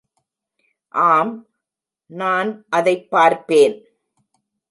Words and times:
ஆம், 0.89 1.47
நான் 2.05 2.65
அதைப் 2.69 3.09
பார்ப்பேன். 3.09 3.85